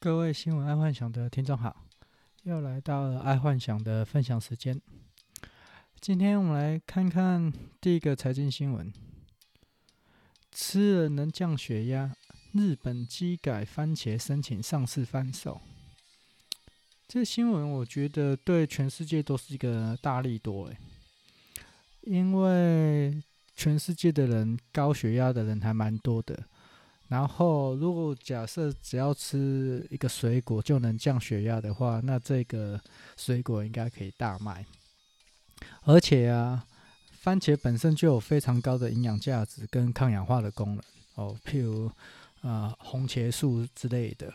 [0.00, 1.84] 各位新闻爱幻想的听众好，
[2.44, 4.80] 又来到了爱幻想的分享时间。
[6.00, 8.92] 今天我们来看看第一个财经新闻：
[10.52, 12.14] 吃了能降血压，
[12.52, 15.60] 日本机改番茄申请上市贩售。
[17.08, 20.78] 这新闻我觉得对全世界都是一个大力多诶，
[22.02, 23.20] 因为
[23.56, 26.46] 全世界的人高血压的人还蛮多的。
[27.08, 32.78] 然后，如果假设只要吃一个水果就能降血压的话，那这个
[33.16, 34.64] 水果应该可以大卖。
[35.84, 36.66] 而且啊，
[37.12, 41.90] 番茄本身就有非常高的营养价值跟抗氧化的功能哦，譬如、
[42.42, 44.32] 呃、红茄素之类的。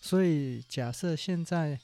[0.00, 1.80] 所以，假设现在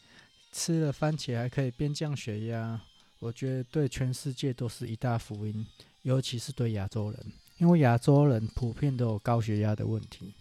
[0.53, 2.79] 吃了番茄还可以边降血压，
[3.21, 5.67] 我觉得对全世界都是一大福音，
[6.03, 7.33] 尤其是对亚洲人。
[7.59, 10.35] 因为亚洲人普遍都有高血压的问题，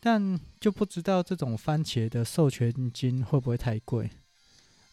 [0.00, 4.10] 但就不知道这种番茄的授权金会不会太贵？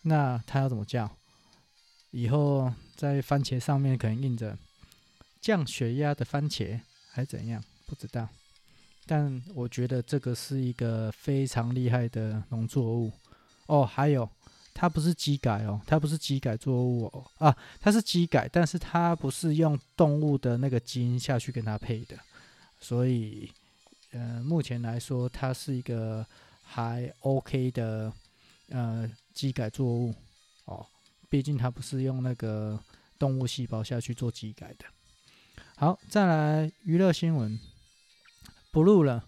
[0.04, 1.18] 那他要怎么叫？
[2.12, 4.58] 以后在番茄上面可能印着
[5.40, 6.80] 降血压的番茄，
[7.12, 7.64] 还怎样？
[7.86, 8.28] 不知道。
[9.06, 13.12] 但我觉得这个是一个非常厉害的农作物
[13.68, 13.86] 哦。
[13.86, 14.30] 还有。
[14.74, 22.18] 它不是机改哦，它不是机改作物哦啊，它是机改，但是它不是用动物的那个基因下去跟它配的，
[22.80, 23.52] 所以
[24.12, 26.26] 呃，目前来说它是一个
[26.64, 28.12] 还 OK 的
[28.70, 30.14] 呃机改作物
[30.66, 30.86] 哦，
[31.30, 32.80] 毕竟它不是用那个
[33.20, 34.86] 动物细胞下去做机改的。
[35.76, 37.60] 好，再来娱乐新闻，
[38.72, 39.26] 不录了，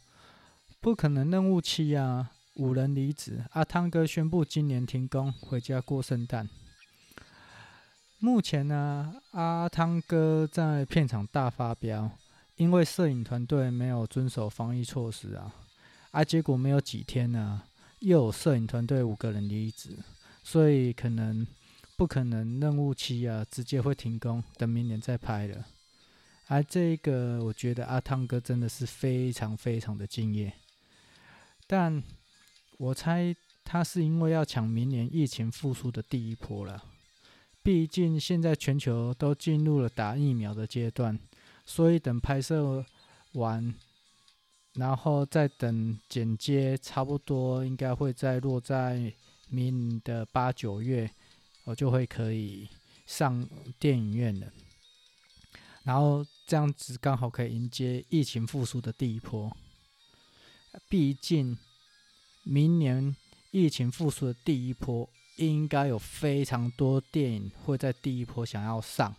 [0.79, 2.32] 不可能任务七啊。
[2.55, 6.47] 五人离职，阿汤哥宣布今年停工，回家过圣诞。
[8.19, 12.11] 目前呢，阿汤哥在片场大发飙，
[12.57, 15.51] 因为摄影团队没有遵守防疫措施啊，
[16.11, 17.63] 啊，结果没有几天呢，
[17.99, 19.97] 又有摄影团队五个人离职，
[20.43, 21.47] 所以可能
[21.97, 25.65] 不可能任务期啊，直接会停工，等明年再拍了。
[26.45, 30.53] 而、啊、这个，我觉得阿汤哥真的是非常非常的敬业，
[31.65, 32.03] 但。
[32.77, 36.83] 我猜他是因为要抢明年疫情复苏的第一波了，
[37.61, 41.17] 毕竟现在全球都进入了打疫苗的阶段，
[41.65, 42.83] 所以等拍摄
[43.33, 43.73] 完，
[44.73, 49.13] 然后再等剪接，差不多应该会再落在
[49.47, 51.09] 明年的八九月，
[51.63, 52.67] 我就会可以
[53.05, 53.47] 上
[53.79, 54.51] 电影院了。
[55.83, 59.55] 然后这样子刚好可以迎接疫情复苏的第一波，
[60.89, 61.57] 毕竟。
[62.43, 63.15] 明年
[63.51, 69.15] 疫情复苏的第一波，应该有非常多电影会在第一波想要上，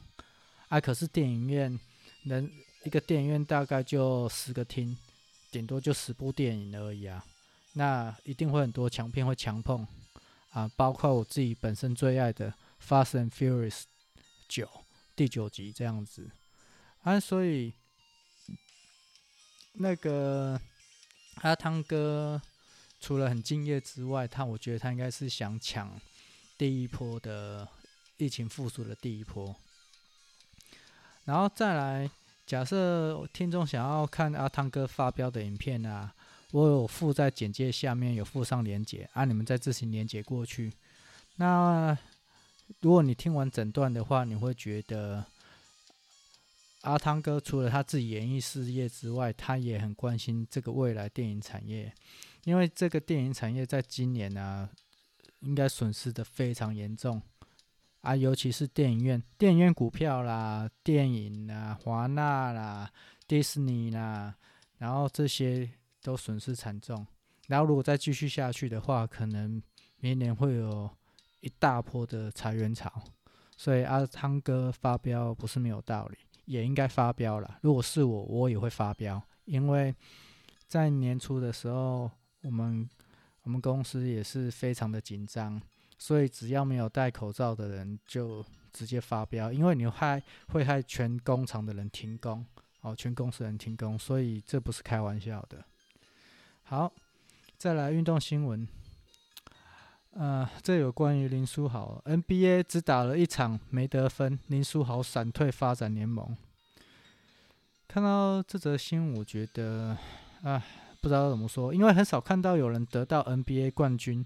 [0.69, 1.79] 啊，可是电影院
[2.25, 2.51] 能
[2.85, 4.97] 一个电影院大概就十个厅，
[5.51, 7.25] 顶多就十部电影而已啊，
[7.73, 9.87] 那一定会很多强片会强碰
[10.51, 12.51] 啊，包括我自己本身最爱的
[12.87, 13.71] 《Fast and Furious》
[14.47, 14.69] 九
[15.17, 16.31] 第九集这样子，
[17.03, 17.73] 啊，所以
[19.73, 20.61] 那个
[21.37, 22.43] 阿汤哥。
[23.05, 26.01] 除了很敬业之外，他我觉得他应该是想抢
[26.57, 27.69] 第一波的
[28.17, 29.55] 疫情复苏的第一波，
[31.27, 32.11] 然后再来，
[32.47, 36.15] 假设听众想要看阿汤哥发飙的影片啊，
[36.53, 40.73] 我有附在简介下面有附上连接，啊，你们再自行连接过去。
[41.37, 41.95] 那
[42.81, 45.23] 如果你听完整段的话，你会觉得
[46.81, 51.93] 阿汤哥除了他自己演艺事业之外，他也很关心这个未来电影产业。
[52.45, 54.71] 因为这个电影产业在今年呢、啊，
[55.41, 57.21] 应该损失的非常严重
[58.03, 62.91] 啊，尤其是电影院、电影院股票啦、电影啦、华纳啦、
[63.27, 64.35] 迪士尼啦，
[64.77, 65.71] 然后这些
[66.03, 67.07] 都损失惨重。
[67.49, 69.63] 然后如果再继续下去的话，可能
[70.01, 70.91] 明年会有
[71.41, 72.93] 一大波的裁员潮。
[73.57, 77.59] 所以阿汤哥发飙不是没有道理，也应该发飙了。
[77.63, 79.95] 如果是我，我也会发飙，因为
[80.67, 82.11] 在年初的时候。
[82.45, 82.89] 我们
[83.43, 85.61] 我们公司也是非常的紧张，
[85.99, 92.45] 所以只要没有戴口罩的人就直接发飙，因为你害会害全工厂的人停工
[92.83, 95.65] 哦，全公司人停工，所以这不是开玩笑的。
[96.65, 96.93] 好，
[97.57, 98.69] 再来运动新闻，
[100.13, 106.37] 呃，这有关于林书豪，NBA 只打了一场没得分，林书豪闪退发展联盟。
[107.89, 109.97] 看到这则新闻，我觉得
[110.43, 110.63] 啊。
[111.05, 114.25] 不知道怎么说，因为很少看到有人得到 NBA 冠军，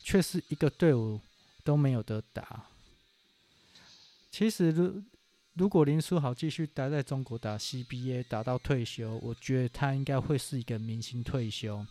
[0.00, 1.20] 却是一个队伍
[1.62, 2.66] 都没有得打。
[4.32, 5.00] 其实，如
[5.54, 11.86] 如果林书豪继续待在中国打 CBA，打到退休，我觉得他应该会是一个明星退休。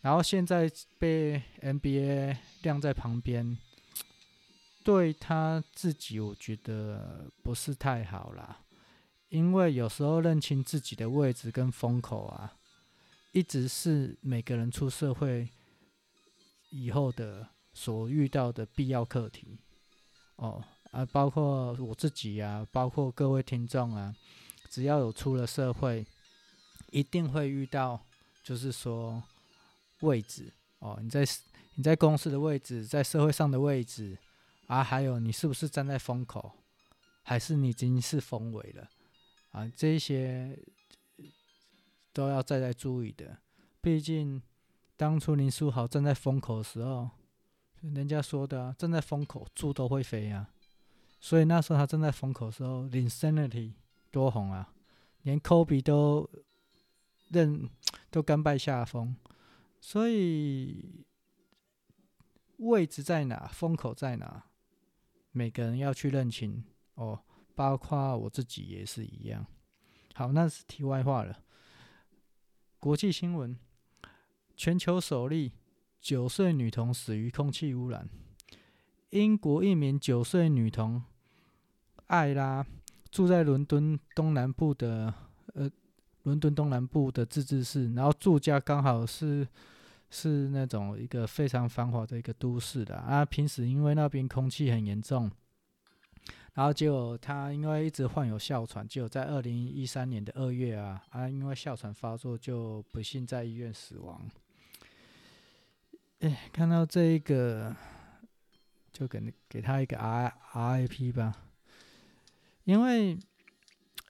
[0.00, 3.58] 然后现在被 NBA 晾在旁边，
[4.82, 8.60] 对他自己我觉得不是太好啦。
[9.28, 12.54] 因为有时候认清自己的位置跟风口啊，
[13.32, 15.48] 一直是每个人出社会
[16.70, 19.58] 以后的所遇到的必要课题。
[20.36, 24.14] 哦，啊，包括我自己啊，包括各位听众啊，
[24.68, 26.06] 只要有出了社会，
[26.90, 28.04] 一定会遇到，
[28.42, 29.22] 就是说。
[30.00, 31.22] 位置哦，你在
[31.74, 34.16] 你在公司的位置，在社会上的位置
[34.66, 36.50] 啊，还有你是不是站在风口，
[37.22, 38.88] 还是你已经是风尾了
[39.50, 39.70] 啊？
[39.76, 40.58] 这些
[42.12, 43.38] 都要再再注意的。
[43.80, 44.42] 毕竟
[44.96, 47.10] 当初林书豪站在风口的时候，
[47.80, 50.50] 人家说的啊，站在风口猪都会飞啊。
[51.18, 53.72] 所以那时候他站在风口的时候，Insanity
[54.10, 54.72] 多红啊，
[55.22, 56.28] 连科比都
[57.28, 57.68] 认
[58.10, 59.16] 都甘拜下风。
[59.80, 61.04] 所以
[62.56, 64.44] 位置在哪，风口在哪，
[65.32, 66.64] 每个人要去认清
[66.94, 67.18] 哦，
[67.54, 69.46] 包括我自己也是一样。
[70.14, 71.42] 好，那是题外话了。
[72.80, 73.54] 国际新闻：
[74.56, 75.52] 全球首例
[76.00, 78.08] 九岁女童死于空气污染。
[79.10, 81.02] 英国一名九岁女童
[82.06, 82.66] 艾拉
[83.10, 85.12] 住在伦敦东南部的
[85.54, 85.70] 呃。
[86.24, 89.48] 伦敦东南部的自治市，然后住家刚好是
[90.10, 93.24] 是那种一个非常繁华的一个都市的啊。
[93.24, 95.30] 平时因为那边空气很严重，
[96.60, 104.28] 然后结果他因为一直患有哮喘，结果在二零一三年的二月啊啊，因为哮喘发作就不幸在医院死亡。
[106.18, 107.74] 哎，看到这一个，
[108.92, 111.34] 就给给他一个 R RIP 吧，
[112.64, 113.18] 因为。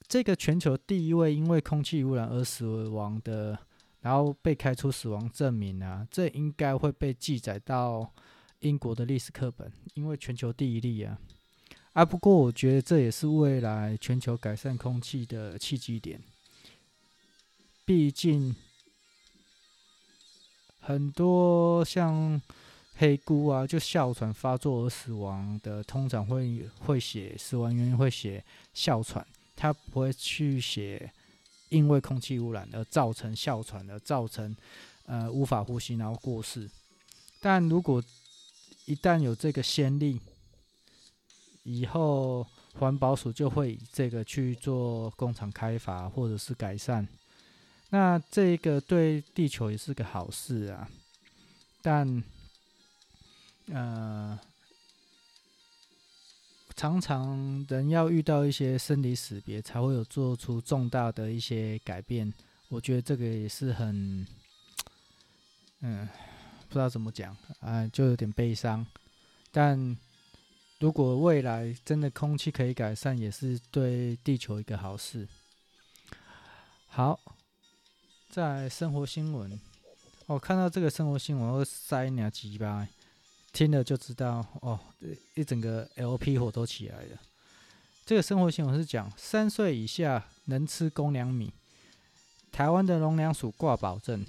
[0.08, 3.56] 这个全球第一位因为空气污染而死亡的，
[4.00, 8.12] 然后被开出死亡证明啊，这应该会被记载到
[8.58, 11.16] 英国的历史课本，因为全球第一例啊。
[11.92, 16.22] 啊，不过我觉得这也是未来全球改善空气的契机点。
[17.84, 18.54] 毕竟
[20.78, 22.40] 很多像
[22.94, 29.26] 黑姑啊，就哮喘发作而死亡的，通常会会写死亡原因会写哮喘。
[29.56, 31.12] 他不会去写，
[31.68, 34.56] 因为空气污染而造成哮喘，而造成
[35.06, 36.70] 呃无法呼吸然后过世。
[37.40, 38.02] 但如果
[38.86, 40.20] 一旦有这个先例，
[41.70, 42.46] 以后
[42.78, 47.06] 环保署就会以这个去做工厂开发或者是改善。
[47.90, 50.88] 那这个对地球也是个好事啊。
[51.82, 52.22] 但
[53.68, 54.38] 呃。
[56.76, 62.32] 常常人要遇到一些生离死别，才会有做出重大的一些改变。
[62.68, 64.26] 我觉得这个也是很，
[65.80, 66.08] 嗯，
[66.68, 68.86] 不知道怎么讲啊，就有点悲伤。
[69.52, 69.94] 但
[70.80, 75.28] 如果未来真的空气可以改善，也是对地球一个好事。
[76.88, 77.20] 好，
[78.30, 79.60] 在生活新闻，
[80.24, 82.88] 我看到这个生活新闻，我塞两几吧。
[83.52, 84.80] 听了就知道哦，
[85.34, 87.18] 一整个 LP 火都起来了。
[88.06, 91.52] 这个生活新闻是讲三岁以下能吃公粮米，
[92.50, 94.24] 台湾的农粮署挂保证。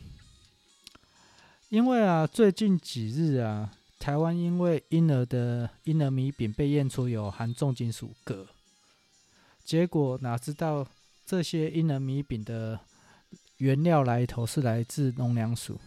[1.69, 8.47] 因为啊，最近几日啊，台湾因为婴儿的婴儿米饼被验出有含重金属铬，
[9.63, 10.87] 结果哪知道
[11.23, 12.79] 这些婴儿米饼的
[13.57, 15.79] 原料来头是来自农粮署，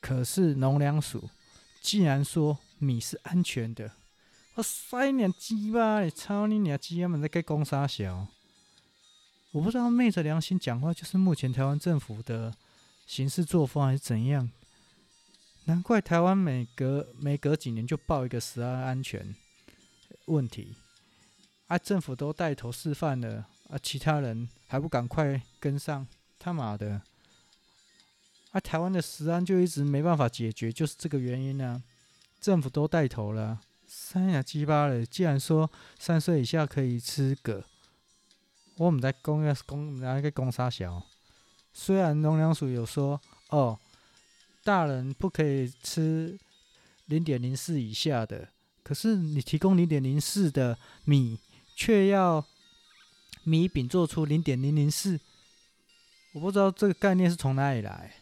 [0.00, 1.28] 可是农粮署。
[1.82, 3.92] 竟然说米是安全的，
[4.54, 6.02] 我塞你鸡巴！
[6.02, 7.00] 你操你娘鸡！
[7.00, 8.26] 他们在给公杀小，
[9.52, 12.52] 我不知道昧着良心讲话，就是目前台湾政府的
[13.06, 14.50] 行事作风还是怎样？
[15.68, 19.34] 难怪台湾每隔每隔几年就报一个食安安全
[20.26, 20.76] 问题，
[21.66, 26.06] 啊，政府都带头示范了，啊，其他人还不赶快跟上？
[26.38, 27.02] 他妈的！
[28.52, 31.82] 啊，台湾的食安就一直没办法解决，就是这个原因呢、啊。
[32.40, 35.04] 政府都带头了，三呀鸡巴了。
[35.04, 35.68] 既然说
[35.98, 37.64] 三岁以下可以吃铬，
[38.76, 41.04] 我们在公要公拿一个公杀小。
[41.72, 43.76] 虽然农粮署有说哦，
[44.66, 46.36] 大人不可以吃
[47.04, 48.48] 零点零四以下的，
[48.82, 51.38] 可是你提供零点零四的米，
[51.76, 52.44] 却要
[53.44, 55.20] 米饼做出零点零零四，
[56.32, 58.12] 我不知道这个概念是从哪里来。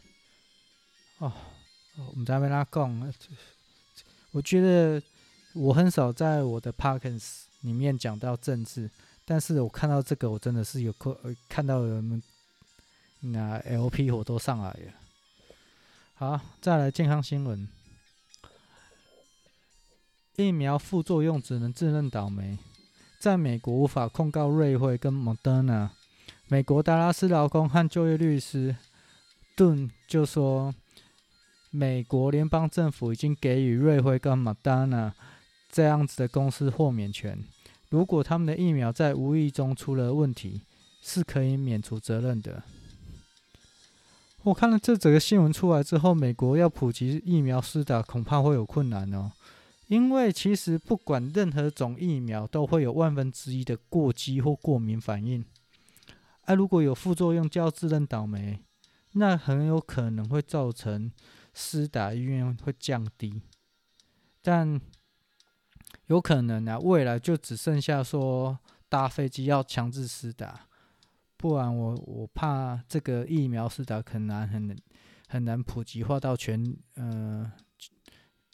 [1.16, 1.32] 哦，
[2.10, 3.12] 我们在那边讲，
[4.32, 5.02] 我觉得
[5.54, 8.90] 我很少在我的 podcast 里面讲到政治，
[9.24, 11.16] 但是我看到这个，我真的是有看
[11.48, 12.22] 看到人们
[13.20, 14.92] 那 LP 火都上来了。
[16.16, 17.66] 好，再来健康新闻。
[20.36, 22.56] 疫苗副作用只能自认倒霉，
[23.18, 25.90] 在美国无法控告瑞辉跟莫德纳。
[26.46, 28.76] 美国达拉斯劳工和就业律师
[29.56, 30.72] 顿就说，
[31.70, 35.12] 美国联邦政府已经给予瑞辉跟莫德纳
[35.68, 37.42] 这样子的公司豁免权，
[37.90, 40.60] 如果他们的疫苗在无意中出了问题，
[41.02, 42.62] 是可以免除责任的。
[44.44, 49.32] 我看了这整个新闻出来之后，美国要普及疫苗施打，恐怕会有困难哦。
[49.86, 55.42] 因为其实不管任何种疫苗，都会有万分之一的过激或过敏反应。
[56.42, 58.62] 啊，如果有副作用，就要自认倒霉，
[59.12, 61.10] 那很有可能会造成
[61.54, 63.40] 施打意愿会降低。
[64.42, 64.78] 但
[66.08, 68.58] 有可能啊，未来就只剩下说
[68.90, 70.66] 搭飞机要强制施打，
[71.44, 74.74] 不然我我怕这个疫苗施打很难很
[75.28, 77.52] 很难普及化到全呃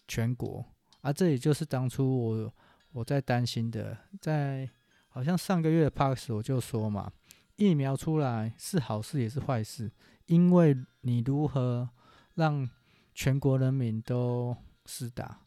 [0.09, 0.67] 全国。
[1.01, 2.53] 啊，这也就是当初我
[2.91, 4.69] 我在担心的，在
[5.07, 7.13] 好像上个月的 Parks 我就说嘛，
[7.55, 9.93] 疫苗出来是好事也是坏事，
[10.27, 11.89] 因为你如何
[12.35, 12.69] 让
[13.15, 14.57] 全国人民都
[14.87, 15.43] 施打，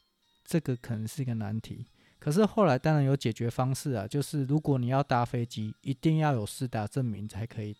[0.45, 1.87] 这个可能是一个难题。
[2.23, 7.75] 可是后来当然有解决方式啊，就是如果你要搭飞机，一定要有施打证明才可以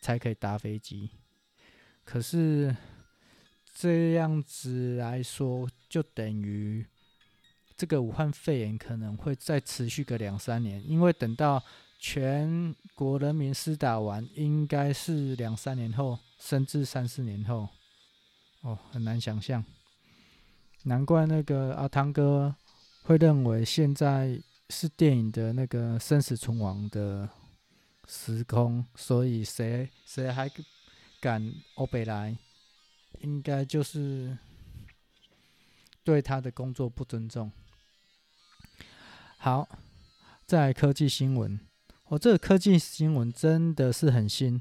[0.00, 1.10] 才可以搭飞机。
[2.04, 2.76] 可是
[3.74, 6.86] 这样子来说，就等于。
[7.76, 11.62] 这个武汉肺炎可能会再持续个两三年，因为等到
[12.00, 17.68] 全国人民施打完，应该是两三年后，甚至三四年后。
[18.62, 19.64] 哦，很难想象，
[20.82, 22.54] 难怪那个阿汤哥
[23.08, 24.38] 会认为现在
[24.68, 27.26] 是电影的那个生死存亡的
[28.06, 30.46] 时空，所以谁谁还
[31.18, 32.36] 敢欧北来，
[33.20, 34.36] 应该就是
[36.04, 37.50] 对他的工作不尊重。
[39.38, 39.66] 好，
[40.44, 41.58] 再来科技新闻。
[42.08, 44.60] 我、这个科技新闻真的是很新，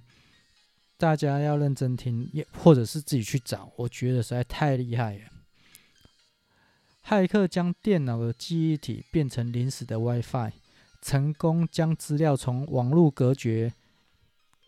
[0.95, 3.73] 大家要认真听，也或者是自己去找。
[3.75, 5.31] 我觉得实在太厉害了。
[7.07, 10.51] 骇客将电脑的记忆体变成临时的 WiFi，
[11.01, 13.71] 成功将资料从网络隔绝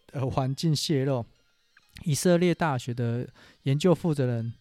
[0.07, 1.25] 的环境泄露。
[2.05, 3.27] 以色列大学的
[3.63, 4.53] 研究负责人，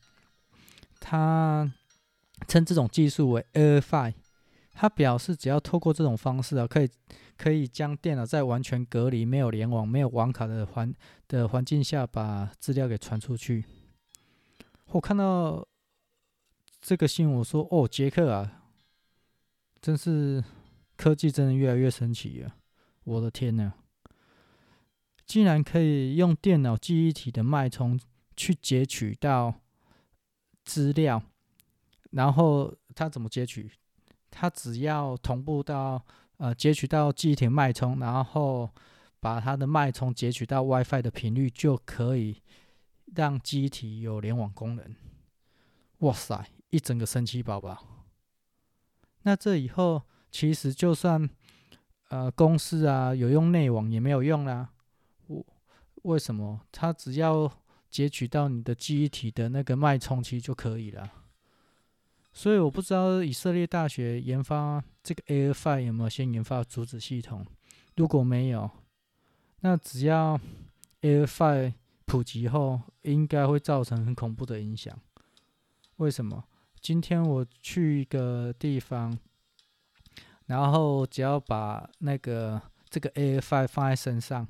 [0.99, 1.73] 他
[2.49, 4.15] 称这种技术为 AirFi。
[4.73, 6.91] 他表示，只要透过这种方式啊，可以
[7.37, 10.93] 可以将电脑在完全隔离、没有联网、没有网卡的环
[11.29, 13.65] 的环境下，把资料给传出去。
[14.87, 15.65] 我看到
[16.81, 18.63] 这个新闻，我说：“哦，杰克啊，
[19.81, 20.43] 真是
[20.97, 22.55] 科技真的越来越神奇了！
[23.05, 23.73] 我的天呐，
[25.27, 27.99] 竟然可以用电脑记忆体的脉冲
[28.37, 29.55] 去截取到
[30.65, 31.23] 资料，
[32.11, 33.71] 然后他怎么截取？”
[34.31, 36.05] 它只要同步到
[36.37, 38.71] 呃截取到记忆体脉冲，然后
[39.21, 42.43] 把它的脉冲截取到 WiFi 的频率，就可以
[43.17, 44.95] 让记忆体有联网功能。
[46.01, 48.07] 哇塞，一整个神奇宝宝！
[49.23, 51.29] 那这以后其实就算
[52.09, 54.71] 呃公司啊有用内网也没有用啦。
[55.27, 55.45] 我
[56.03, 56.61] 为什么？
[56.71, 57.51] 它只要
[57.91, 61.11] 截取到你的记忆体的那个脉冲期就可以了。
[62.33, 67.45] 所以我不知道以色列大学研发这个 AirFi 有没有先研发阻止系统。
[67.97, 68.71] 如果没有，
[69.61, 70.39] 那只要
[71.01, 71.73] AirFi
[72.05, 74.97] 普及后，应该会造成很恐怖的影响。
[75.97, 76.45] 为什么？
[76.81, 79.19] 今天我去一个地方，
[80.47, 84.47] 然后只要把那个这个 AirFi 放在身上，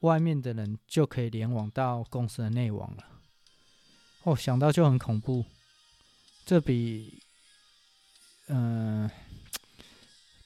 [0.00, 3.04] 外面的人就可以联网到公司的内网了。
[4.24, 5.44] 哦，想到就很恐怖。
[6.44, 7.22] 这比，
[8.48, 9.08] 嗯、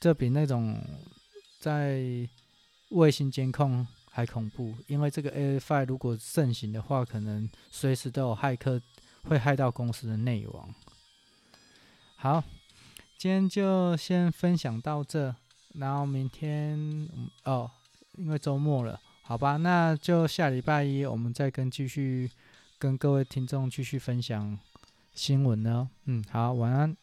[0.00, 0.78] 这比那种
[1.60, 2.28] 在
[2.90, 8.80] 卫星监控还恐怖，因为这个 A F I 如果盛行的话，可能随时都有骇客
[9.28, 10.74] 会害到公司的内网。
[12.16, 12.42] 好，
[13.16, 15.34] 今天就先分享到这，
[15.74, 17.08] 然后明天
[17.44, 17.70] 哦，
[18.16, 22.30] 因为周末了，好吧，那就下礼拜一我们再跟继续
[22.78, 24.58] 跟各位听众继续分享。
[25.14, 25.90] 新闻呢？
[26.06, 26.96] 嗯，好，晚安。